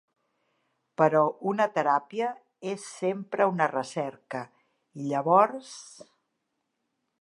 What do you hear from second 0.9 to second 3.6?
Però una teràpia és sempre